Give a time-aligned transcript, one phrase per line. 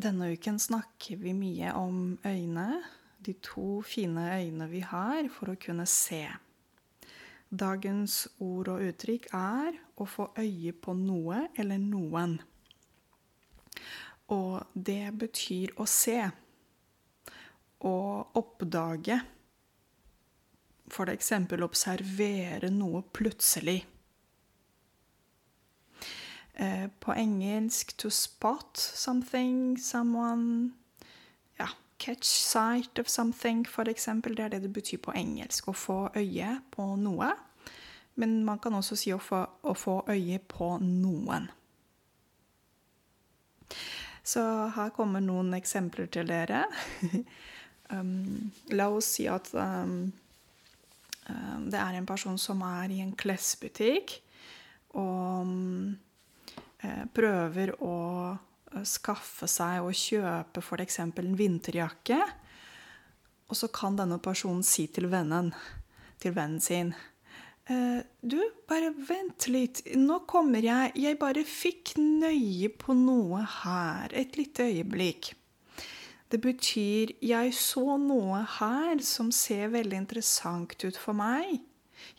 [0.00, 2.82] Denne uken snakker vi mye om øyne,
[3.20, 6.22] de to fine øynene vi har for å kunne se.
[7.50, 12.38] Dagens ord og uttrykk er å få øye på noe eller noen.
[14.32, 16.16] Og det betyr å se.
[17.84, 17.96] Å
[18.40, 19.20] oppdage.
[20.88, 23.82] For eksempel observere noe plutselig.
[26.80, 30.70] Eh, på engelsk 'to spot something', 'someone'
[31.58, 31.68] Ja,
[31.98, 34.36] 'catch sight of something', eksempel.
[34.36, 35.68] Det er det det betyr på engelsk.
[35.68, 37.32] Å få øye på noe.
[38.14, 41.50] Men man kan også si å få, å få øye på noen.
[44.22, 46.64] Så her kommer noen eksempler til dere.
[47.90, 50.12] um, la oss si at um,
[51.28, 54.22] um, det er en person som er i en klesbutikk.
[54.90, 55.98] Og um,
[57.14, 57.96] prøver å
[58.32, 61.00] eh, skaffe seg og kjøpe f.eks.
[61.04, 62.20] en vinterjakke,
[63.50, 65.50] og så kan denne personen si til vennen,
[66.22, 66.92] til vennen sin
[67.66, 68.38] eh, Du,
[68.70, 69.82] bare vent litt.
[69.98, 70.92] Nå kommer jeg.
[70.94, 74.14] Jeg bare fikk nøye på noe her.
[74.14, 75.32] Et lite øyeblikk.
[76.30, 81.58] Det betyr jeg så noe her som ser veldig interessant ut for meg.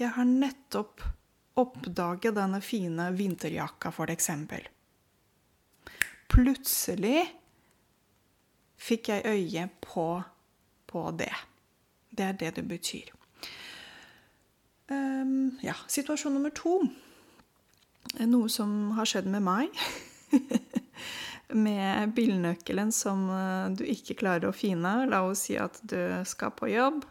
[0.00, 1.04] Jeg har nettopp
[1.58, 4.30] oppdage denne fine vinterjakka, f.eks.
[6.28, 7.24] Plutselig
[8.78, 10.08] fikk jeg øye på,
[10.86, 11.32] på, det.
[12.10, 13.12] Det er det det betyr.
[14.88, 16.80] Um, ja, situasjon nummer to.
[18.24, 19.82] Noe som har skjedd med meg.
[21.66, 25.06] med bilnøkkelen som eh, du ikke klarer å finne.
[25.08, 27.04] La oss si at du skal på jobb.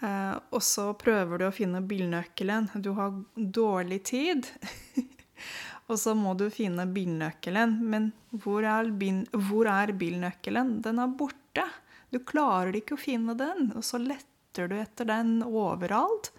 [0.00, 2.70] Eh, og så prøver du å finne bilnøkkelen.
[2.82, 4.48] Du har dårlig tid.
[5.88, 7.78] og så må du finne bilnøkkelen.
[7.90, 10.78] Men hvor er, bil, hvor er, bilnøkkelen?
[10.86, 11.66] Den er borte.
[12.14, 13.72] Du klarer ikke å finne den.
[13.76, 16.32] Og så letter du etter den overalt.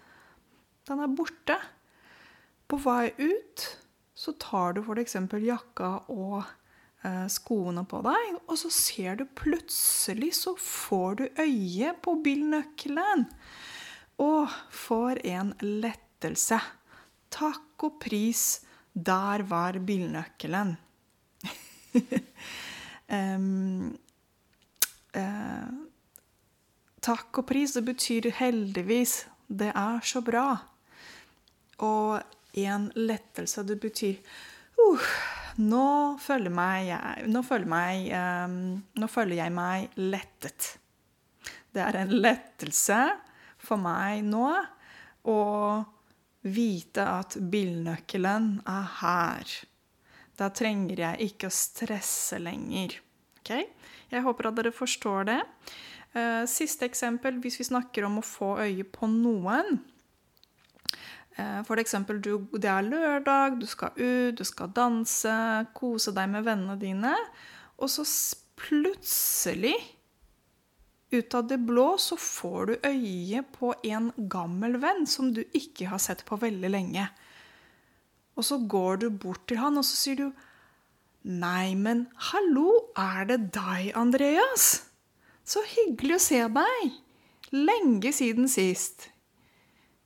[0.88, 1.58] Den er borte.
[2.70, 3.68] På vei ut
[4.20, 5.16] så tar du f.eks.
[5.42, 6.42] jakka og
[7.32, 13.24] skoene på deg, og så ser du plutselig så får du øye på bilnøkkelen.
[14.20, 16.58] Og får en lettelse.
[17.32, 18.60] Takk og pris,
[18.92, 20.74] der var bilnøkkelen.
[23.08, 23.96] um,
[25.16, 25.70] uh,
[27.00, 29.24] takk og pris, det betyr heldigvis.
[29.48, 30.46] Det er så bra.
[31.80, 32.20] Og
[32.60, 34.20] en lettelse, det betyr
[34.76, 35.12] uh,
[35.60, 35.86] nå
[36.22, 36.90] føler, meg,
[37.28, 40.74] nå, føler meg, um, nå føler jeg meg lettet.
[41.70, 43.00] Det er en lettelse
[43.60, 44.46] for meg nå
[45.28, 45.40] å
[46.48, 49.54] vite at bilnøkkelen er her.
[50.40, 52.96] Da trenger jeg ikke å stresse lenger.
[53.42, 53.68] Okay?
[54.10, 55.40] Jeg håper at dere forstår det.
[56.16, 59.82] Uh, siste eksempel, hvis vi snakker om å få øye på noen.
[61.40, 65.32] Eh, for du, det er lørdag, du skal ut, du skal danse,
[65.76, 67.14] kose deg med vennene dine.
[67.80, 68.04] Og så
[68.60, 69.76] plutselig,
[71.10, 75.88] ut av det blå, så får du øye på en gammel venn som du ikke
[75.90, 77.08] har sett på veldig lenge.
[78.38, 80.46] Og så går du bort til han, og så sier du
[81.20, 84.86] Nei, men hallo, er det deg, Andreas?
[85.44, 86.94] Så hyggelig å se deg.
[87.52, 89.10] Lenge siden sist.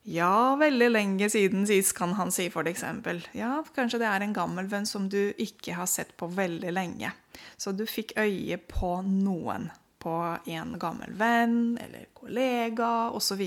[0.06, 3.22] Ja, veldig lenge siden sist, kan han si, for eksempel.
[3.32, 7.14] Ja, kanskje det er en gammel venn som du ikke har sett på veldig lenge.
[7.56, 9.70] Så du fikk øye på noen.
[10.04, 13.40] På en gammel venn eller kollega osv.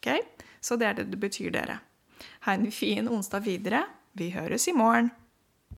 [0.00, 0.26] Okay?
[0.58, 1.78] Så det er det det betyr, dere.
[2.48, 3.84] Ha en fin onsdag videre.
[4.18, 5.12] Vi høres i morgen.